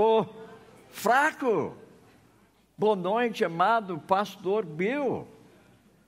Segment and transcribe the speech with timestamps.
[0.00, 0.26] o
[0.88, 1.74] fraco.
[2.76, 5.28] Boa noite, amado pastor Bill.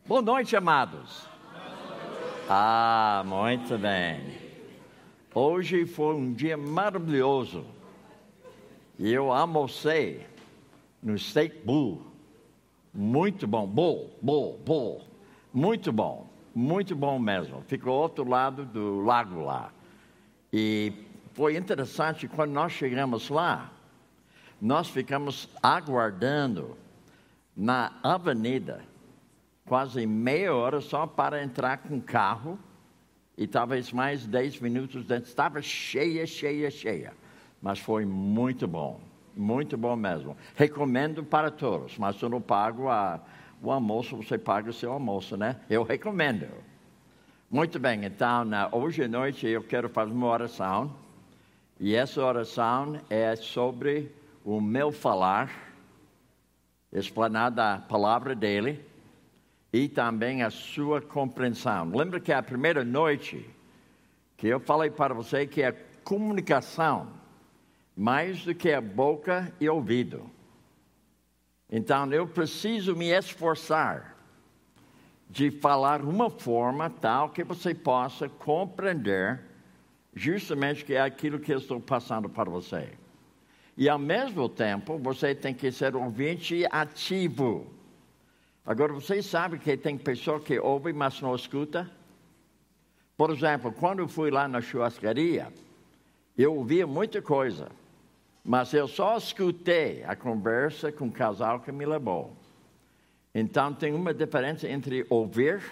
[0.07, 1.29] Boa noite, amados.
[2.49, 4.39] Ah, muito bem.
[5.35, 7.67] Hoje foi um dia maravilhoso.
[8.99, 10.27] Eu almocei
[11.03, 12.03] no Steak Bull.
[12.95, 13.67] Muito bom.
[13.67, 15.03] Bull, bull, bull.
[15.53, 16.27] Muito bom.
[16.55, 17.63] Muito bom mesmo.
[17.67, 19.71] Ficou outro lado do lago lá.
[20.53, 20.93] E
[21.35, 23.73] foi interessante quando nós chegamos lá,
[24.63, 26.79] nós ficamos aguardando
[27.57, 28.81] na avenida
[29.67, 32.57] quase meia hora só para entrar com carro
[33.37, 35.29] e talvez mais 10 minutos dentro.
[35.29, 37.13] Estava cheia, cheia, cheia.
[37.61, 39.01] Mas foi muito bom,
[39.37, 40.37] muito bom mesmo.
[40.55, 43.21] Recomendo para todos, mas eu não pago a,
[43.61, 45.57] o almoço, você paga o seu almoço, né?
[45.69, 46.47] Eu recomendo.
[47.51, 50.95] Muito bem, então, hoje à noite eu quero fazer uma oração.
[51.81, 55.51] E essa oração é sobre o meu falar,
[56.93, 58.85] explanada a palavra dele
[59.73, 61.91] e também a sua compreensão.
[61.95, 63.49] Lembra que a primeira noite
[64.37, 65.73] que eu falei para você que a
[66.05, 67.09] comunicação
[67.97, 70.29] mais do que a boca e ouvido.
[71.71, 74.17] Então eu preciso me esforçar
[75.31, 79.41] de falar uma forma tal que você possa compreender
[80.15, 82.91] justamente que é aquilo que eu estou passando para você.
[83.77, 87.73] E ao mesmo tempo, você tem que ser ouvinte ativo.
[88.65, 91.91] Agora, vocês sabem que tem pessoa que ouve, mas não escuta?
[93.17, 95.53] Por exemplo, quando eu fui lá na churrascaria,
[96.37, 97.69] eu ouvia muita coisa,
[98.45, 102.37] mas eu só escutei a conversa com o casal que me levou.
[103.35, 105.63] Então, tem uma diferença entre ouvir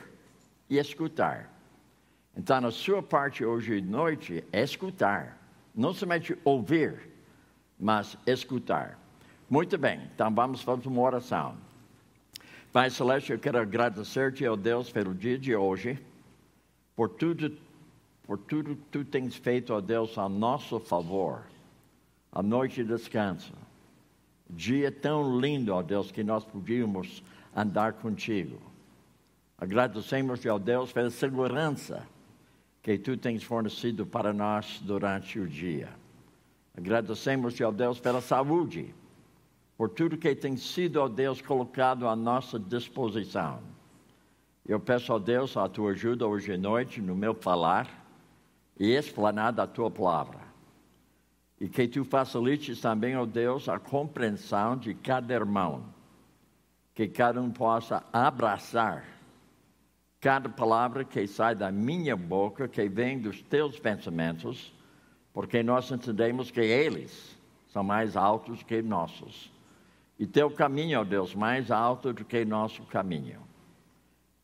[0.68, 1.52] e escutar.
[2.36, 5.38] Então, a sua parte hoje de noite é escutar,
[5.74, 7.09] não somente ouvir,
[7.80, 8.98] mas escutar.
[9.48, 11.56] Muito bem, então vamos fazer uma oração.
[12.72, 15.98] Pai Celeste, eu quero agradecer-te, ó Deus, pelo dia de hoje,
[16.94, 17.56] por tudo,
[18.22, 21.42] por tudo que tu tens feito, ó Deus, a nosso favor.
[22.30, 23.52] A noite de descanso.
[24.48, 27.24] Dia tão lindo, ó Deus, que nós podíamos
[27.56, 28.60] andar contigo.
[29.58, 32.06] Agradecemos, ó Deus, pela segurança
[32.82, 35.99] que tu tens fornecido para nós durante o dia.
[36.80, 38.94] Agradecemos, ó Deus, pela saúde
[39.76, 43.60] por tudo que tem sido, ó Deus, colocado à nossa disposição.
[44.66, 47.88] Eu peço, ó Deus, a tua ajuda hoje à noite no meu falar
[48.78, 50.40] e explanar a tua palavra.
[51.58, 55.84] E que tu facilites também, ó Deus, a compreensão de cada irmão.
[56.94, 59.04] Que cada um possa abraçar
[60.20, 64.72] cada palavra que sai da minha boca, que vem dos teus pensamentos,
[65.32, 67.36] porque nós entendemos que eles
[67.68, 69.50] são mais altos que nossos.
[70.18, 73.40] E teu caminho, ó Deus, mais alto do que nosso caminho.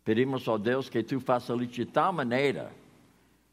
[0.05, 2.71] Pedimos, ó Deus, que tu facilite de tal maneira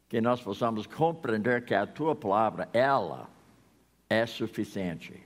[0.08, 3.28] que nós possamos compreender que a tua palavra, ela
[4.08, 5.20] é suficiente.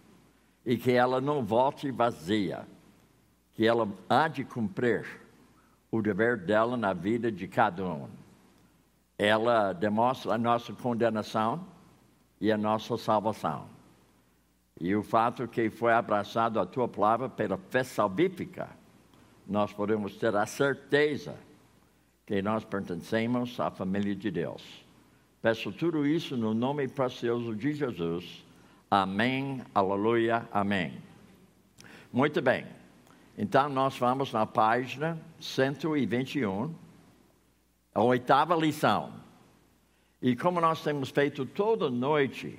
[0.64, 2.66] E que ela não volte vazia.
[3.54, 5.06] Que ela há de cumprir
[5.90, 8.08] o dever dela na vida de cada um.
[9.18, 11.66] Ela demonstra a nossa condenação
[12.40, 13.66] e a nossa salvação.
[14.80, 18.68] E o fato que foi abraçado a tua palavra pela fé salvífica,
[19.46, 21.34] nós podemos ter a certeza
[22.24, 24.62] que nós pertencemos à família de Deus.
[25.40, 28.44] Peço tudo isso no nome precioso de Jesus.
[28.90, 30.98] Amém, aleluia, amém.
[32.12, 32.66] Muito bem.
[33.36, 36.74] Então, nós vamos na página 121,
[37.94, 39.12] a oitava lição.
[40.20, 42.58] E como nós temos feito toda noite,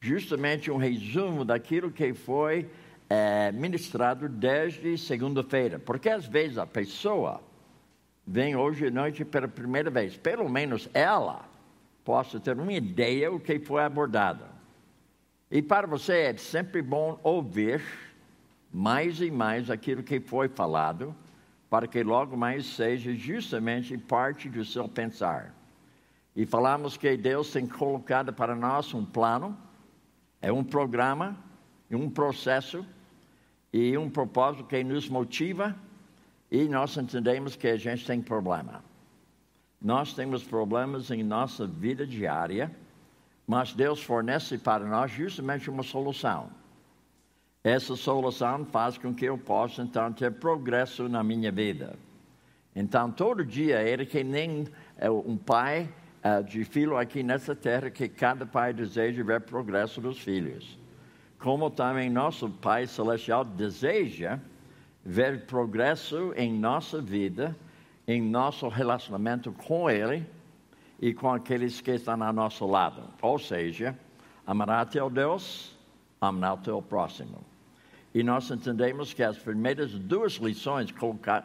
[0.00, 2.68] justamente um resumo daquilo que foi
[3.08, 5.78] é, ministrado desde segunda-feira.
[5.78, 7.40] Porque às vezes a pessoa
[8.26, 11.48] vem hoje à noite pela primeira vez, pelo menos ela
[12.04, 14.44] possa ter uma ideia do que foi abordado.
[15.50, 17.82] E para você é sempre bom ouvir
[18.72, 21.14] mais e mais aquilo que foi falado,
[21.68, 25.54] para que logo mais seja justamente parte do seu pensar.
[26.34, 29.56] E falamos que Deus tem colocado para nós um plano
[30.40, 31.36] é um programa,
[31.90, 32.86] um processo
[33.72, 35.74] e um propósito que nos motiva
[36.50, 38.84] e nós entendemos que a gente tem problema.
[39.80, 42.70] Nós temos problemas em nossa vida diária,
[43.46, 46.50] mas Deus fornece para nós justamente uma solução.
[47.66, 51.98] Essa solução faz com que eu possa então ter progresso na minha vida.
[52.76, 55.92] Então, todo dia, ele que nem é, um pai
[56.22, 60.78] uh, de filho aqui nessa terra que cada pai deseja ver progresso dos filhos.
[61.40, 64.38] Como também nosso Pai Celestial deseja
[65.04, 67.56] ver progresso em nossa vida,
[68.06, 70.24] em nosso relacionamento com Ele
[71.00, 73.02] e com aqueles que estão ao nosso lado.
[73.20, 73.98] Ou seja,
[74.46, 75.76] amar teu Deus,
[76.20, 77.55] amar teu próximo.
[78.16, 80.90] E nós entendemos que as primeiras duas lições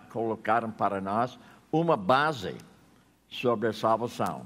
[0.09, 1.37] colocaram para nós
[1.69, 2.55] uma base
[3.27, 4.45] sobre a salvação,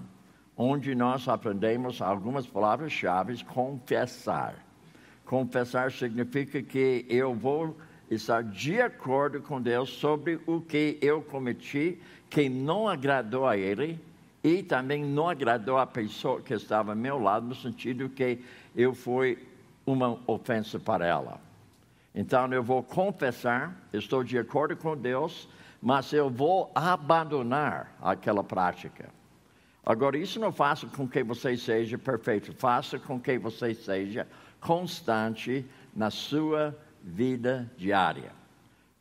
[0.58, 4.56] onde nós aprendemos algumas palavras-chave: confessar.
[5.24, 7.78] Confessar significa que eu vou
[8.10, 14.00] estar de acordo com Deus sobre o que eu cometi, que não agradou a Ele
[14.44, 18.44] e também não agradou a pessoa que estava ao meu lado, no sentido que
[18.76, 19.38] eu fui
[19.86, 21.46] uma ofensa para ela.
[22.16, 25.50] Então eu vou confessar, estou de acordo com Deus,
[25.82, 29.10] mas eu vou abandonar aquela prática.
[29.86, 34.26] Agora, isso não faça com que você seja perfeito, faça com que você seja
[34.62, 35.64] constante
[35.94, 38.32] na sua vida diária.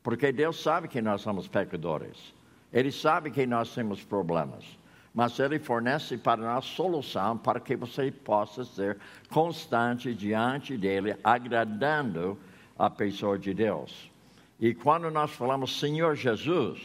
[0.03, 2.35] Porque Deus sabe que nós somos pecadores,
[2.71, 4.77] Ele sabe que nós temos problemas
[5.15, 8.97] mas Ele fornece para nós solução para que você possa ser
[9.29, 12.37] constante diante dEle, agradando
[12.77, 14.11] a pessoa de Deus.
[14.59, 16.81] E quando nós falamos Senhor Jesus,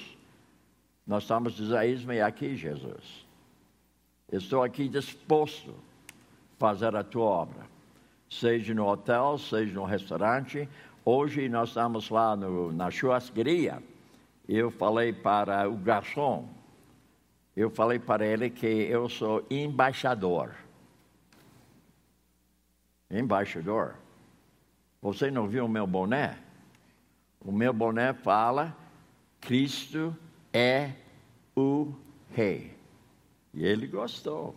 [1.07, 3.27] nós estamos dizendo, eis-me aqui, Jesus.
[4.31, 7.67] Estou aqui disposto a fazer a tua obra.
[8.29, 10.69] Seja no hotel, seja no restaurante.
[11.05, 13.83] Hoje nós estamos lá no, na churrasqueria.
[14.49, 16.49] Eu falei para o garçom,
[17.57, 20.55] eu falei para ele que eu sou embaixador.
[23.11, 23.97] Embaixador.
[25.03, 26.37] Você não viu o meu boné?
[27.41, 28.77] O meu boné fala:
[29.41, 30.15] Cristo
[30.53, 30.93] é
[31.57, 31.93] o
[32.31, 32.77] Rei.
[33.55, 34.55] E ele gostou.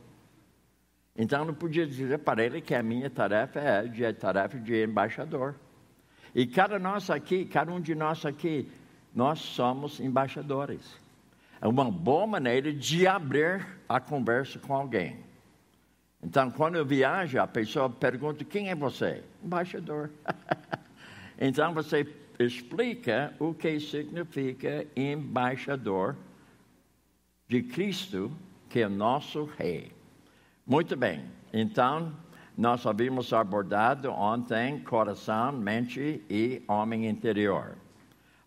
[1.16, 5.56] Então não podia dizer para ele que a minha tarefa é a tarefa de embaixador.
[6.34, 8.69] E cada nós aqui, cada um de nós aqui,
[9.13, 11.00] nós somos embaixadores.
[11.62, 15.24] É uma boa maneira de abrir a conversa com alguém.
[16.23, 19.23] Então, quando eu viajo, a pessoa pergunta: quem é você?
[19.43, 20.09] Embaixador.
[21.37, 22.07] então, você
[22.39, 26.15] explica o que significa embaixador
[27.47, 28.31] de Cristo,
[28.69, 29.91] que é nosso Rei.
[30.65, 32.13] Muito bem, então,
[32.57, 37.75] nós havíamos abordado ontem coração, mente e homem interior.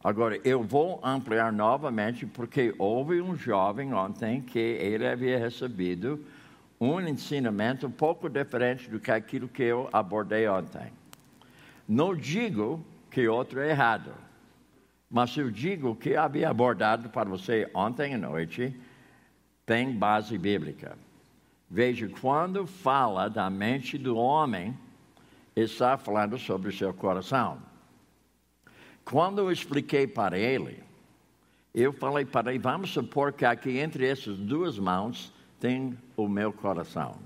[0.03, 6.25] Agora, eu vou ampliar novamente, porque houve um jovem ontem que ele havia recebido
[6.81, 10.93] um ensinamento um pouco diferente do que aquilo que eu abordei ontem.
[11.89, 14.13] Não digo que outro é errado,
[15.11, 18.79] mas eu digo que havia abordado para você ontem à noite
[19.65, 20.97] tem base bíblica.
[21.69, 24.77] Veja, quando fala da mente do homem,
[25.55, 27.59] está falando sobre o seu coração.
[29.05, 30.83] Quando eu expliquei para ele,
[31.75, 36.53] eu falei para ele: vamos supor que aqui entre essas duas mãos tem o meu
[36.53, 37.17] coração.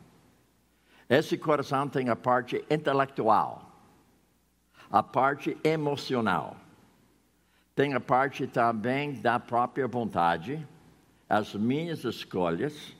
[1.09, 3.71] Esse coração tem a parte intelectual,
[4.91, 6.57] a parte emocional,
[7.75, 10.65] tem a parte também da própria vontade,
[11.29, 12.95] as minhas escolhas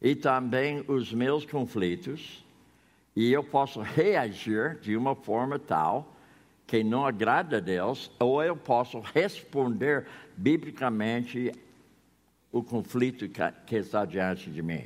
[0.00, 2.44] e também os meus conflitos,
[3.16, 6.14] e eu posso reagir de uma forma tal
[6.66, 11.52] que não agrada a Deus, ou eu posso responder biblicamente
[12.54, 13.28] o conflito
[13.66, 14.84] que está diante de mim.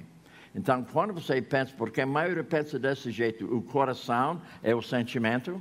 [0.55, 5.61] Então, quando você pensa, porque a maioria pensa desse jeito, o coração é o sentimento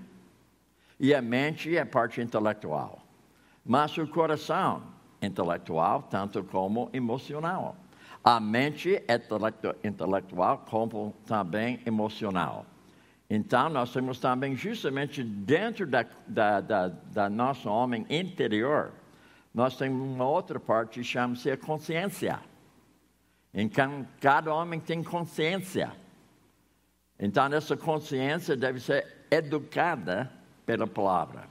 [0.97, 3.03] e a mente é a parte intelectual.
[3.65, 4.81] Mas o coração,
[5.21, 7.75] intelectual, tanto como emocional.
[8.23, 9.21] A mente é
[9.83, 12.65] intelectual, como também emocional.
[13.29, 18.93] Então, nós temos também, justamente dentro da, da, da, da nosso homem interior,
[19.57, 22.39] nós temos uma outra parte que chama-se a consciência.
[23.51, 25.91] Então, cada homem tem consciência.
[27.19, 30.31] Então, essa consciência deve ser educada
[30.63, 31.45] pela palavra.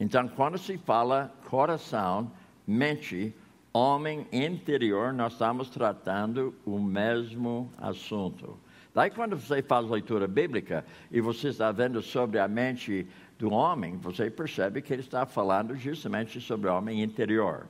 [0.00, 2.32] Então, quando se fala coração,
[2.66, 3.36] mente,
[3.74, 8.58] homem interior, nós estamos tratando o mesmo assunto.
[8.94, 13.06] Daí, quando você faz leitura bíblica e você está vendo sobre a mente
[13.38, 17.66] do homem, você percebe que ele está falando justamente sobre o homem interior.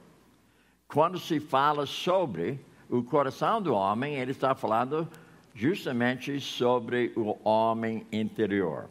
[0.88, 2.58] Quando se fala sobre
[2.88, 5.06] o coração do homem, ele está falando
[5.54, 8.88] justamente sobre o homem interior.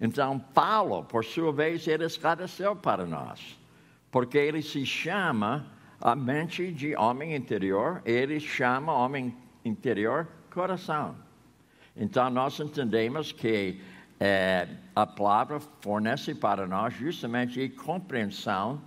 [0.00, 3.58] Então, Paulo, por sua vez, ele esclareceu para nós,
[4.10, 5.66] porque ele se chama
[6.00, 11.14] a mente de homem interior, ele chama homem interior coração.
[11.96, 13.80] Então, nós entendemos que
[14.18, 18.80] é, a palavra fornece para nós justamente compreensão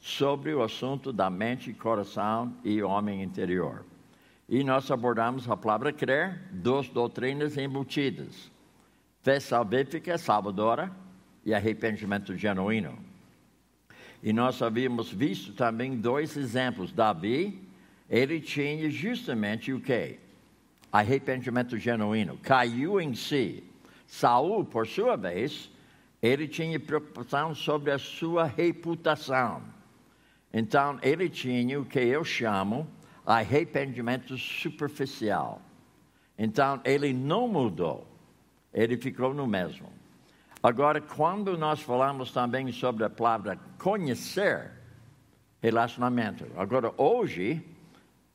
[0.00, 3.84] sobre o assunto da mente, coração e homem interior.
[4.48, 8.50] E nós abordamos a palavra crer, duas doutrinas embutidas:
[9.22, 10.90] fé salvífica, salvadora
[11.44, 12.98] e arrependimento genuíno.
[14.22, 16.92] E nós havíamos visto também dois exemplos.
[16.92, 17.60] Davi,
[18.10, 20.18] ele tinha justamente o que?
[20.92, 22.38] Arrependimento genuíno.
[22.42, 23.64] Caiu em si.
[24.12, 25.70] Saul, por sua vez,
[26.20, 29.62] ele tinha preocupação sobre a sua reputação.
[30.52, 32.86] Então, ele tinha o que eu chamo
[33.24, 35.62] arrependimento superficial.
[36.36, 38.06] Então, ele não mudou,
[38.70, 39.88] ele ficou no mesmo.
[40.62, 44.72] Agora, quando nós falamos também sobre a palavra conhecer,
[45.62, 46.46] relacionamento.
[46.54, 47.64] Agora, hoje,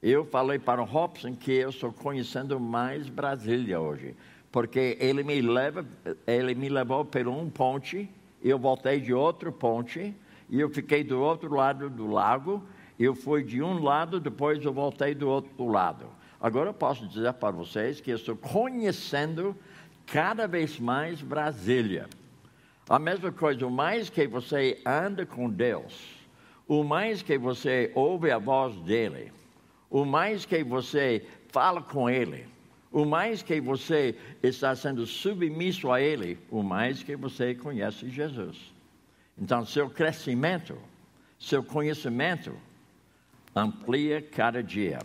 [0.01, 4.15] eu falei para o Robson que eu estou conhecendo mais Brasília hoje,
[4.57, 5.85] porque ele me leva,
[6.25, 8.09] ele me levou por um ponte,
[8.43, 10.15] eu voltei de outro ponte,
[10.49, 12.63] e eu fiquei do outro lado do lago.
[12.97, 16.07] Eu fui de um lado, depois eu voltei do outro lado.
[16.41, 19.55] Agora eu posso dizer para vocês que eu estou conhecendo
[20.07, 22.07] cada vez mais Brasília.
[22.89, 26.17] A mesma coisa, o mais que você anda com Deus,
[26.67, 29.31] o mais que você ouve a voz dele,
[29.87, 32.56] o mais que você fala com ele,
[32.91, 38.73] o mais que você está sendo submisso a ele, o mais que você conhece Jesus.
[39.37, 40.77] Então, seu crescimento,
[41.37, 42.53] seu conhecimento
[43.55, 44.99] amplia cada dia.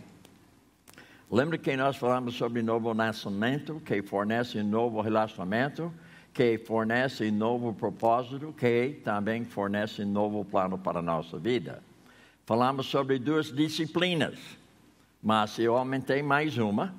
[1.29, 5.91] Lembra que nós falamos sobre novo nascimento, que fornece novo relacionamento,
[6.33, 11.81] que fornece novo propósito, que também fornece novo plano para a nossa vida.
[12.45, 14.39] Falamos sobre duas disciplinas,
[15.21, 16.93] mas eu aumentei mais uma.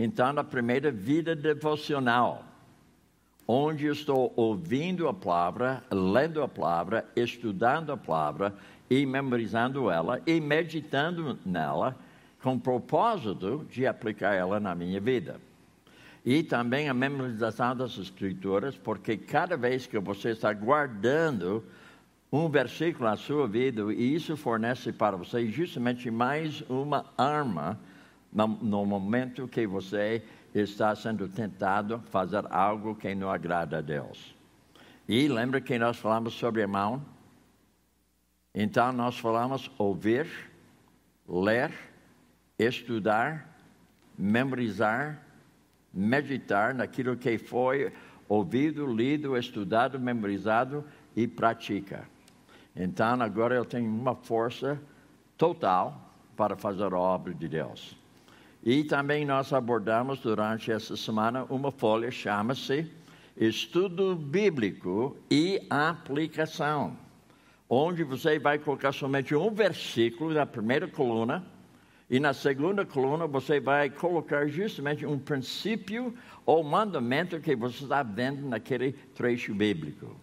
[0.00, 2.44] Então, a primeira, vida devocional
[3.50, 8.54] onde estou ouvindo a palavra, lendo a palavra, estudando a palavra
[8.88, 11.96] e memorizando ela e meditando nela
[12.42, 15.40] com o propósito de aplicar ela na minha vida.
[16.24, 21.64] E também a memorização das escrituras, porque cada vez que você está guardando
[22.30, 27.80] um versículo na sua vida, e isso fornece para você justamente mais uma arma
[28.32, 30.22] no, momento que você
[30.54, 34.34] está sendo tentado fazer algo que não agrada a Deus.
[35.08, 37.02] E lembra que nós falamos sobre a mão?
[38.54, 40.26] Então nós falamos ouvir,
[41.26, 41.72] ler,
[42.58, 43.48] estudar,
[44.16, 45.22] memorizar,
[45.92, 47.92] meditar naquilo que foi
[48.28, 50.84] ouvido, lido, estudado, memorizado
[51.16, 52.06] e pratica.
[52.76, 54.80] Então agora eu tenho uma força
[55.36, 57.97] total para fazer a obra de Deus.
[58.70, 62.86] E também nós abordamos durante essa semana uma folha chama-se
[63.34, 66.94] Estudo Bíblico e Aplicação,
[67.66, 71.42] onde você vai colocar somente um versículo na primeira coluna
[72.10, 76.12] e na segunda coluna você vai colocar justamente um princípio
[76.44, 80.14] ou mandamento que você está vendo naquele trecho bíblico.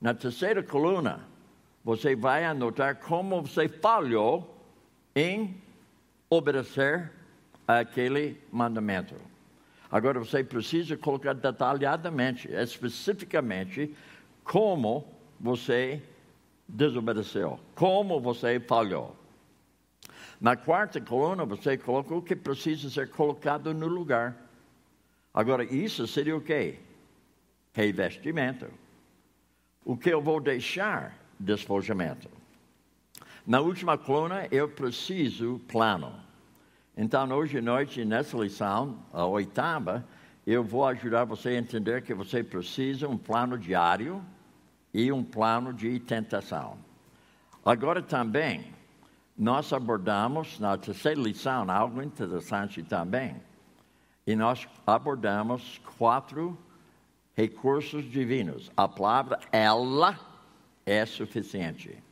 [0.00, 1.20] Na terceira coluna,
[1.84, 4.66] você vai anotar como você falhou
[5.14, 5.62] em
[6.28, 7.16] obedecer
[7.68, 9.14] aquele mandamento.
[9.90, 13.94] Agora você precisa colocar detalhadamente, especificamente,
[14.42, 15.06] como
[15.38, 16.02] você
[16.66, 19.14] desobedeceu, como você falhou.
[20.40, 24.36] Na quarta coluna, você coloca o que precisa ser colocado no lugar.
[25.34, 26.78] Agora, isso seria o quê?
[27.72, 28.66] Revestimento.
[29.84, 31.16] O que eu vou deixar?
[31.38, 32.28] Despojamento.
[33.46, 36.27] Na última coluna, eu preciso plano.
[37.00, 40.04] Então, hoje à noite, nessa lição, a oitava,
[40.44, 44.20] eu vou ajudar você a entender que você precisa um plano diário
[44.92, 46.76] e um plano de tentação.
[47.64, 48.74] Agora também,
[49.38, 53.36] nós abordamos na terceira lição algo interessante também.
[54.26, 56.58] E nós abordamos quatro
[57.32, 58.72] recursos divinos.
[58.76, 60.18] A palavra ela
[60.84, 62.02] é suficiente.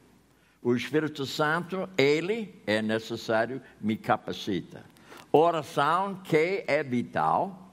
[0.67, 4.83] O Espírito Santo, ele é necessário, me capacita.
[5.31, 7.73] Oração que é vital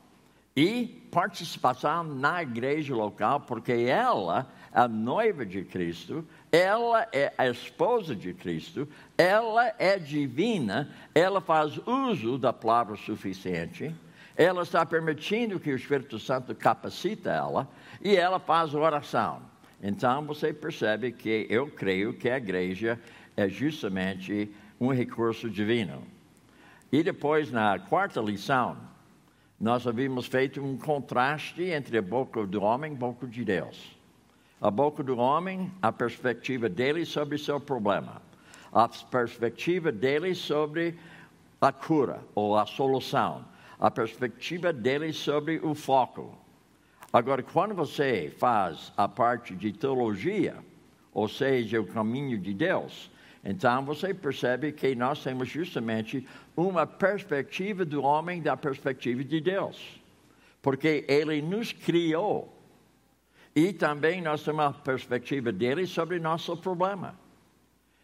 [0.55, 8.15] e participação na igreja local, porque ela a noiva de Cristo, ela é a esposa
[8.15, 13.91] de Cristo, ela é divina, ela faz uso da palavra suficiente,
[14.38, 17.67] ela está permitindo que o Espírito Santo capacita ela
[18.03, 19.51] e ela faz oração.
[19.83, 22.97] Então você percebe que eu creio que a igreja
[23.35, 24.49] é justamente
[24.79, 26.01] um recurso divino.
[26.89, 28.77] E depois, na quarta lição,
[29.59, 33.97] nós havíamos feito um contraste entre a boca do homem e a boca de Deus.
[34.61, 38.21] A boca do homem, a perspectiva dele sobre seu problema.
[38.71, 40.97] A perspectiva dele sobre
[41.59, 43.43] a cura ou a solução.
[43.77, 46.42] A perspectiva dele sobre o foco.
[47.13, 50.58] Agora, quando você faz a parte de teologia,
[51.13, 53.12] ou seja, o caminho de Deus,
[53.43, 56.27] então você percebe que nós temos justamente
[56.58, 60.01] uma perspectiva do homem da perspectiva de Deus.
[60.60, 62.51] Porque ele nos criou.
[63.55, 67.15] E também nós temos a perspectiva dele sobre nosso problema.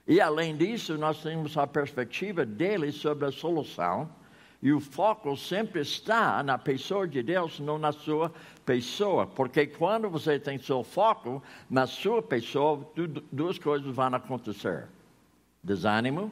[0.05, 4.07] E além disso, nós temos a perspectiva dele sobre a solução.
[4.61, 8.31] E o foco sempre está na pessoa de Deus, não na sua
[8.65, 9.25] pessoa.
[9.25, 12.85] Porque quando você tem seu foco na sua pessoa,
[13.31, 14.87] duas coisas vão acontecer
[15.63, 16.31] desânimo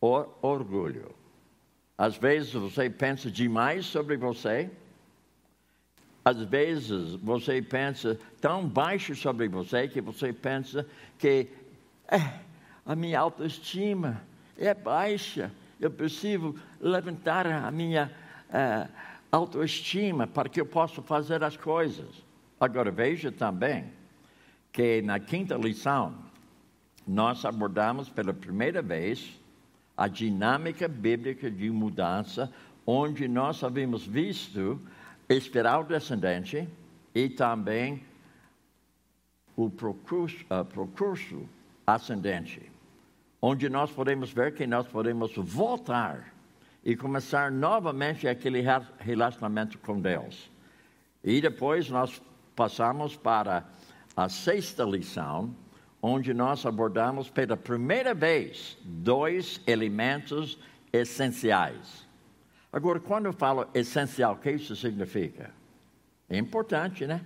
[0.00, 1.14] ou orgulho.
[1.96, 4.70] Às vezes você pensa demais sobre você.
[6.22, 10.86] Às vezes você pensa tão baixo sobre você que você pensa
[11.18, 11.48] que
[12.08, 12.40] é,
[12.84, 14.22] a minha autoestima
[14.58, 15.50] é baixa.
[15.80, 18.10] Eu preciso levantar a minha
[18.48, 18.90] uh,
[19.30, 22.24] autoestima para que eu possa fazer as coisas.
[22.58, 23.84] Agora veja também
[24.72, 26.14] que na quinta lição
[27.06, 29.38] nós abordamos pela primeira vez
[29.96, 32.52] a dinâmica bíblica de mudança,
[32.86, 34.80] onde nós havíamos visto
[35.28, 36.68] espiral descendente
[37.14, 38.02] e também
[39.56, 41.48] o percurso, uh,
[41.86, 42.70] ascendente,
[43.40, 46.32] onde nós podemos ver que nós podemos voltar
[46.84, 48.62] e começar novamente aquele
[48.98, 50.50] relacionamento com Deus.
[51.22, 52.22] E depois nós
[52.54, 53.64] passamos para
[54.16, 55.54] a sexta lição,
[56.00, 60.58] onde nós abordamos pela primeira vez dois elementos
[60.92, 62.06] essenciais.
[62.72, 65.50] Agora, quando eu falo essencial, o que isso significa?
[66.28, 67.20] É importante, né?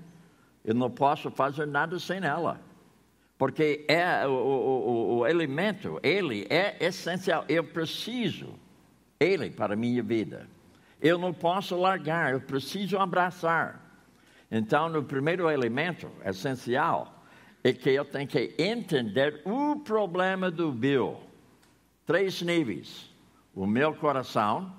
[0.64, 2.60] Eu não posso fazer nada sem ela.
[3.40, 7.42] Porque é o, o, o elemento, ele é essencial.
[7.48, 8.54] Eu preciso
[9.18, 10.46] ele para a minha vida.
[11.00, 13.80] Eu não posso largar, eu preciso abraçar.
[14.50, 17.24] Então, no primeiro elemento essencial,
[17.64, 21.16] é que eu tenho que entender o problema do Bill.
[22.04, 23.10] Três níveis:
[23.54, 24.70] o meu coração,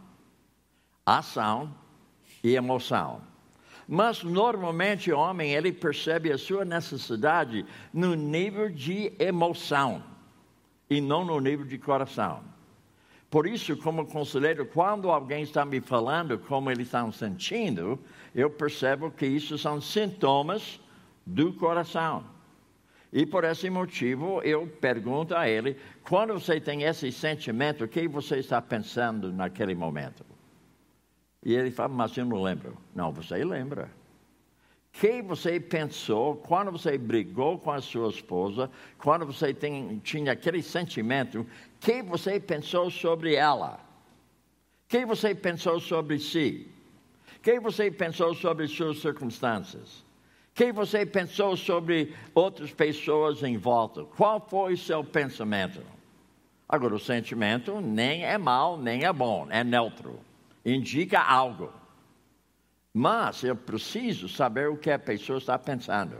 [1.04, 1.76] ação
[2.44, 3.24] e emoção.
[3.88, 10.04] Mas normalmente o homem ele percebe a sua necessidade no nível de emoção
[10.90, 12.42] e não no nível de coração.
[13.30, 17.98] Por isso, como conselheiro, quando alguém está me falando como eles estão sentindo,
[18.36, 20.82] eu percebo que isso são sintomas
[21.26, 22.26] do coração.
[23.14, 28.08] E por esse motivo eu pergunto a ele: quando você tem esse sentimento, o que
[28.08, 30.26] você está pensando naquele momento?
[31.44, 32.78] E ele fala: mas eu não lembro.
[32.94, 33.90] Não, você lembra.
[34.94, 40.34] O que você pensou quando você brigou com a sua esposa, quando você tem, tinha
[40.34, 41.48] aquele sentimento, o
[41.80, 43.80] que você pensou sobre ela?
[44.86, 46.68] O que você pensou sobre si?
[47.38, 50.04] O que você pensou sobre suas circunstâncias?
[50.62, 54.04] que você pensou sobre outras pessoas em volta?
[54.04, 55.82] Qual foi seu pensamento?
[56.70, 60.20] Agora, o sentimento nem é mal, nem é bom, é neutro.
[60.66, 61.72] Indica algo.
[62.94, 66.18] Mas eu preciso saber o que a pessoa está pensando.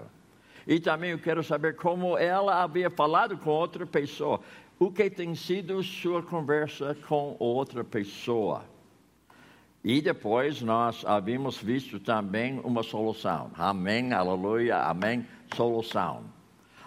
[0.66, 4.40] E também eu quero saber como ela havia falado com outra pessoa.
[4.80, 8.64] O que tem sido sua conversa com outra pessoa?
[9.84, 13.52] E depois nós havíamos visto também uma solução.
[13.56, 15.26] Amém, aleluia, amém,
[15.56, 16.24] solução.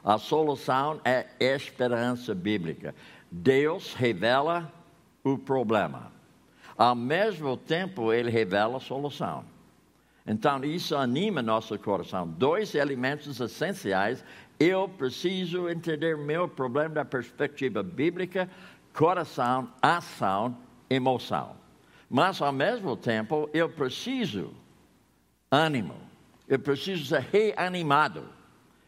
[0.03, 2.95] A solução é esperança bíblica.
[3.31, 4.73] Deus revela
[5.25, 6.14] o problema.
[6.77, 9.45] Ao mesmo tempo, Ele revela a solução.
[10.27, 12.27] Então, isso anima nosso coração.
[12.27, 14.25] Dois elementos essenciais.
[14.59, 18.49] Eu preciso entender meu problema da perspectiva bíblica:
[18.93, 20.57] coração, ação,
[20.89, 21.57] emoção.
[22.09, 24.53] Mas, ao mesmo tempo, eu preciso
[25.51, 25.97] ânimo,
[26.49, 28.25] eu preciso ser reanimado.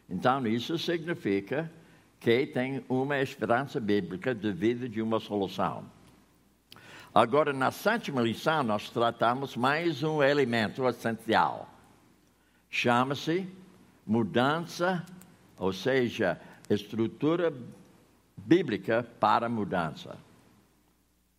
[0.09, 1.71] Então, isso significa
[2.19, 5.85] que tem uma esperança bíblica devido de uma solução.
[7.17, 11.67] Agora, na sétima lição, nós tratamos mais um elemento essencial.
[12.69, 13.49] Chama-se
[14.07, 15.03] mudança,
[15.57, 17.51] ou seja, estrutura
[18.37, 20.19] bíblica para mudança.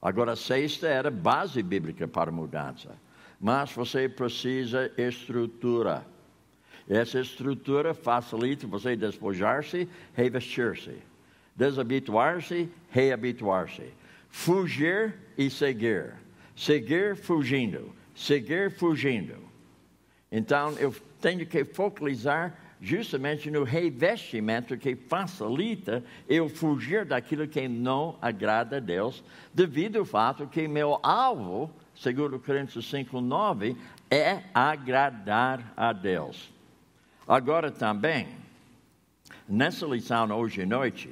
[0.01, 2.95] Agora, a sexta era base bíblica para mudança.
[3.39, 6.03] Mas você precisa estrutura.
[6.89, 10.97] Essa estrutura facilita você despojar-se, revestir-se.
[11.55, 13.93] Desabituar-se, reabituar-se.
[14.38, 16.13] Fugir e seguir.
[16.56, 17.91] Seguir fugindo.
[18.13, 19.36] seguir fugindo.
[20.32, 28.15] Então, eu tenho que focalizar justamente no revestimento que facilita eu fugir daquilo que não
[28.21, 29.23] agrada a Deus,
[29.54, 33.76] devido ao fato que meu alvo, segundo Coríntios 5, 9,
[34.10, 36.54] é agradar a Deus.
[37.28, 38.28] Agora também,
[39.50, 41.10] nessa lição hoje à noite,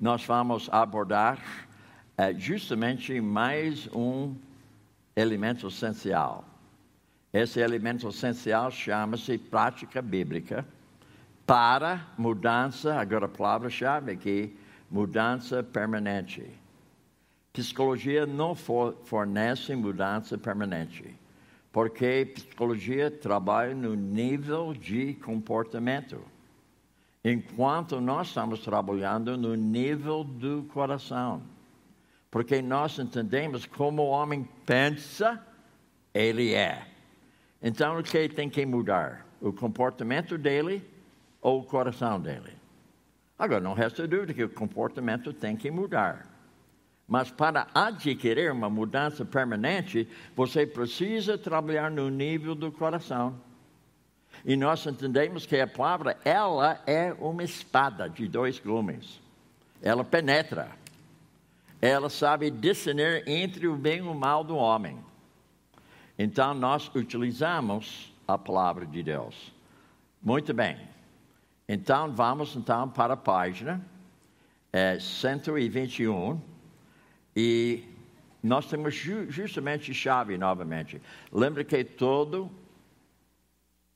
[0.00, 1.67] nós vamos abordar
[2.18, 4.34] é, justamente mais um
[5.14, 6.44] elemento essencial.
[7.32, 10.66] Esse elemento essencial chama-se prática bíblica
[11.46, 14.56] para mudança, agora a palavra-chave aqui,
[14.90, 16.44] mudança permanente.
[17.52, 21.14] Psicologia não fornece mudança permanente,
[21.72, 26.20] porque psicologia trabalha no nível de comportamento,
[27.24, 31.42] enquanto nós estamos trabalhando no nível do coração.
[32.30, 35.42] Porque nós entendemos como o homem pensa,
[36.12, 36.86] ele é.
[37.62, 39.26] Então, o que tem que mudar?
[39.40, 40.84] O comportamento dele
[41.40, 42.52] ou o coração dele.
[43.38, 46.26] Agora, não resta dúvida que o comportamento tem que mudar.
[47.06, 53.40] Mas para adquirir uma mudança permanente, você precisa trabalhar no nível do coração.
[54.44, 59.20] E nós entendemos que a palavra, ela é uma espada de dois gumes.
[59.80, 60.70] Ela penetra.
[61.80, 64.98] Ela sabe discernir entre o bem e o mal do homem.
[66.18, 69.54] Então, nós utilizamos a palavra de Deus.
[70.20, 70.76] Muito bem.
[71.68, 73.80] Então, vamos então para a página
[74.72, 76.40] é, 121
[77.36, 77.84] e
[78.42, 81.00] nós temos ju justamente chave novamente.
[81.30, 82.50] Lembra que todo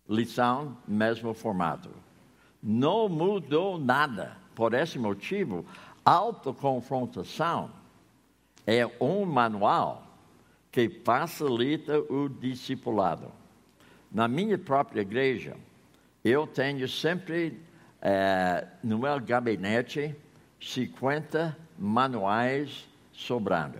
[0.09, 1.91] lição, mesmo formato.
[2.63, 4.37] Não mudou nada.
[4.55, 5.65] Por esse motivo,
[6.05, 7.71] autoconfrontação
[8.67, 10.07] é um manual
[10.71, 13.31] que facilita o discipulado.
[14.11, 15.57] Na minha própria igreja,
[16.25, 17.61] eu tenho sempre
[18.01, 20.15] é, no meu gabinete
[20.61, 23.79] 50 manuais sobrando.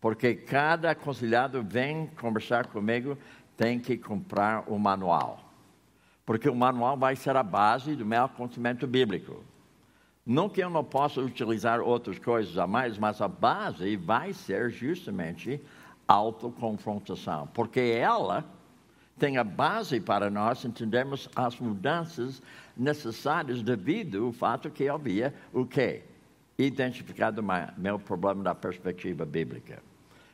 [0.00, 3.16] Porque cada aconselhado vem conversar comigo,
[3.56, 5.42] tem que comprar o manual.
[6.24, 9.42] Porque o manual vai ser a base do meu conhecimento bíblico.
[10.26, 14.70] Não que eu não possa utilizar outras coisas a mais, mas a base vai ser
[14.70, 15.60] justamente
[16.08, 17.46] autoconfrontação.
[17.54, 18.44] Porque ela
[19.16, 22.42] tem a base para nós entendermos as mudanças
[22.76, 26.02] necessárias devido ao fato que havia o quê?
[26.58, 27.40] Identificado
[27.76, 29.80] meu problema da perspectiva bíblica.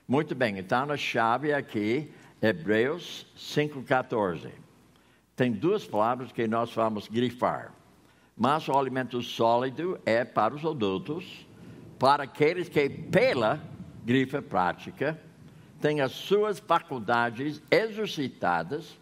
[0.08, 4.50] Muito bem, então a chave aqui, Hebreus 5,14.
[5.36, 7.72] Tem duas palavras que nós vamos grifar.
[8.36, 11.46] Mas o alimento sólido é para os adultos,
[11.98, 13.60] para aqueles que, pela
[14.04, 15.20] grifa prática,
[15.80, 18.98] tem as suas faculdades exercitadas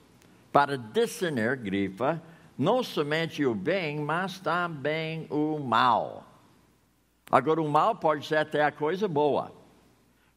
[0.53, 2.21] para discernir, grifa,
[2.59, 6.27] não somente o bem, mas também o mal.
[7.31, 9.53] Agora, o mal pode ser até a coisa boa.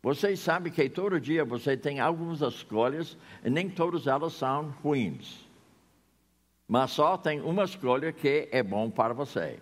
[0.02, 5.43] Vocês sabem que todo dia você tem algumas escolhas e nem todas elas são ruins.
[6.68, 9.60] Mas só tem uma escolha que é bom para você.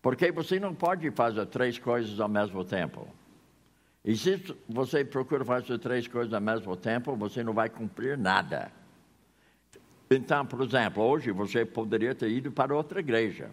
[0.00, 3.06] Porque você não pode fazer três coisas ao mesmo tempo.
[4.04, 8.70] E se você procura fazer três coisas ao mesmo tempo, você não vai cumprir nada.
[10.10, 13.50] Então, por exemplo, hoje você poderia ter ido para outra igreja.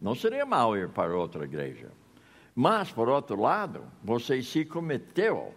[0.00, 1.90] Não seria mal ir para outra igreja.
[2.54, 5.54] Mas, por outro lado, você se cometeu,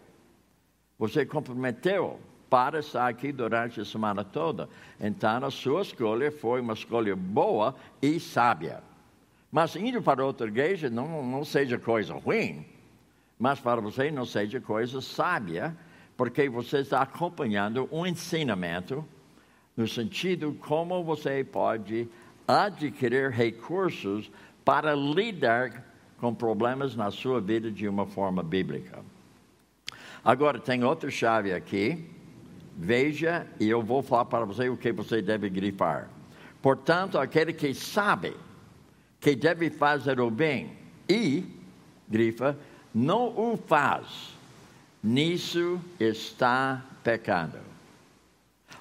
[1.00, 2.20] você comprometeu
[2.52, 4.70] para estar aqui durante a semana toda.
[5.00, 8.84] Então, a sua escolha foi uma escolha boa e sábia.
[9.52, 12.64] Mas indo para outra igreja não, não seja coisa ruim
[13.42, 15.76] mas para você não seja coisa sábia,
[16.16, 19.04] porque você está acompanhando um ensinamento
[19.76, 22.08] no sentido como você pode
[22.48, 24.30] adquirir recursos
[24.64, 25.84] para lidar
[26.20, 29.00] com problemas na sua vida de uma forma bíblica.
[30.24, 32.08] Agora, tem outra chave aqui.
[32.78, 36.10] Veja, e eu vou falar para você o que você deve grifar.
[36.62, 38.36] Portanto, aquele que sabe
[39.20, 40.72] que deve fazer o bem
[41.08, 41.44] e,
[42.08, 42.58] grifa,
[42.94, 44.06] não o faz,
[45.04, 47.58] nisso está pecando.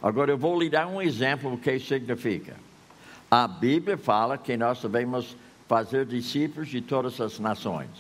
[0.02, 2.56] Agora eu vou lhe dar um exemplo do que significa.
[3.30, 5.36] A Bíblia fala que nós devemos
[5.68, 7.90] fazer discípulos de todas as nações.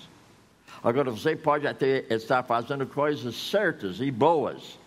[0.82, 4.78] Agora você pode até estar fazendo coisas certas e boas,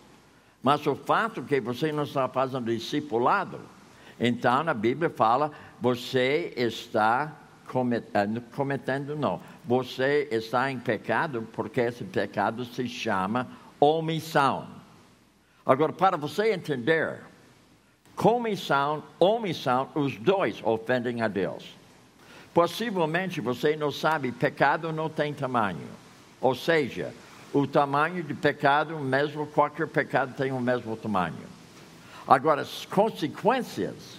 [0.64, 3.60] mas o fato que você não está fazendo discipulado,
[4.18, 7.32] então a Bíblia fala, você está
[7.68, 13.46] cometendo, cometendo não, você está em pecado porque esse pecado se chama
[13.78, 14.66] omissão.
[15.66, 17.20] Agora, para você entender,
[18.16, 21.76] comissão, omissão, os dois ofendem a Deus.
[22.54, 25.88] Possivelmente você não sabe, pecado não tem tamanho.
[26.40, 27.12] Ou seja,
[27.54, 31.54] o tamanho de pecado, mesmo qualquer pecado tem o mesmo tamanho.
[32.26, 34.18] Agora, as consequências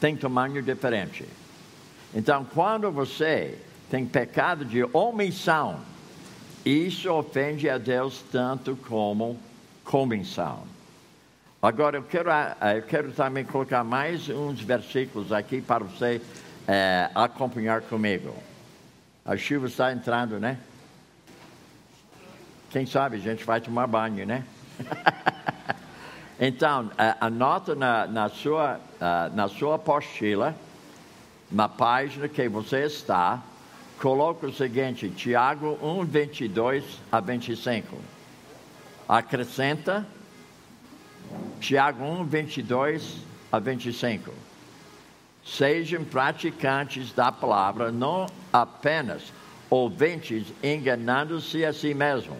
[0.00, 1.26] têm tamanho diferente.
[2.14, 3.58] Então, quando você
[3.90, 5.80] tem pecado de omissão,
[6.64, 9.36] isso ofende a Deus tanto como
[9.84, 10.62] comissão.
[11.60, 16.20] Agora, eu quero, eh, eu quero também colocar mais uns versículos aqui para você
[16.68, 18.32] é, acompanhar comigo.
[19.24, 20.58] A chuva está entrando, né?
[22.74, 24.42] Quem sabe a gente vai tomar banho, né?
[26.40, 28.80] então, anota na, na, sua,
[29.32, 30.56] na sua apostila,
[31.52, 33.40] na página que você está,
[34.00, 37.96] coloca o seguinte, Tiago 1, 22 a 25.
[39.08, 40.04] Acrescenta
[41.60, 43.18] Tiago 1, 22
[43.52, 44.32] a 25.
[45.46, 49.32] Sejam praticantes da palavra, não apenas
[49.70, 52.36] ouvintes, enganando-se a si mesmo.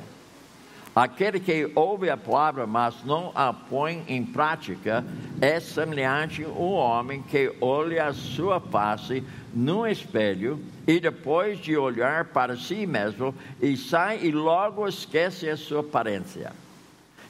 [0.95, 5.05] Aquele que ouve a palavra, mas não a põe em prática,
[5.41, 11.77] é semelhante a um homem que olha a sua face no espelho e depois de
[11.77, 16.53] olhar para si mesmo e sai e logo esquece a sua aparência.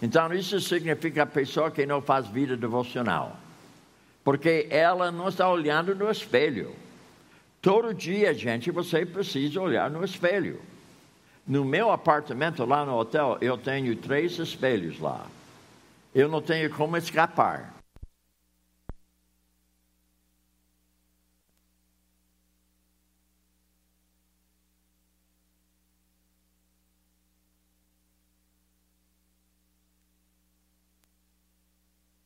[0.02, 3.34] Então, isso significa a pessoa que não faz vida devocional,
[4.22, 6.74] porque ela não está olhando no espelho.
[7.62, 10.60] Todo dia, gente, você precisa olhar no espelho.
[11.46, 15.26] No meu apartamento lá no hotel, eu tenho três espelhos lá.
[16.14, 17.74] Eu não tenho como escapar.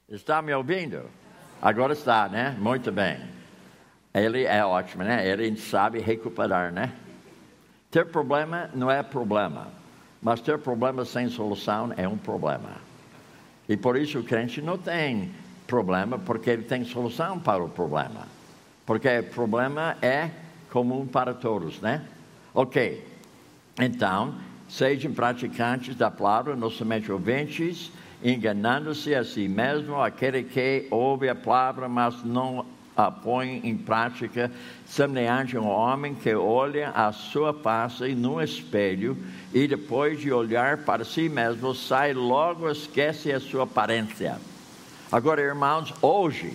[0.09, 1.11] Está me ouvindo?
[1.61, 2.57] Agora está, né?
[2.59, 3.21] Muito bem.
[4.15, 5.27] Ele é ótimo, né?
[5.29, 6.93] Ele sabe recuperar, né?
[7.91, 9.69] Ter problema não é problema,
[10.21, 12.71] mas ter problema sem solução é um problema.
[13.69, 15.31] E por isso o crente não tem
[15.67, 18.27] problema, porque ele tem solução para o problema.
[18.85, 20.31] Porque o problema é
[20.71, 22.05] comum para todos, né?
[22.55, 23.07] Ok.
[23.81, 24.35] Então,
[24.69, 31.35] sejam praticantes da palavra, não somente ouvintes, enganando-se a si mesmo, aquele que ouve a
[31.35, 32.67] palavra, mas não
[32.99, 34.51] a põe em prática,
[34.85, 39.17] semelhante a um homem que olha a sua face no espelho
[39.55, 44.41] e depois de olhar para si mesmo, sai logo, esquece a sua aparência.
[45.13, 46.53] Agora, irmãos, hoje,